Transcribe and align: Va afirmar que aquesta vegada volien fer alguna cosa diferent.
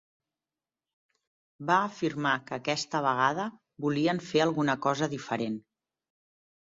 Va 1.71 1.75
afirmar 1.89 2.31
que 2.47 2.55
aquesta 2.57 3.01
vegada 3.07 3.45
volien 3.85 4.23
fer 4.31 4.41
alguna 4.47 4.77
cosa 4.87 5.11
diferent. 5.13 5.59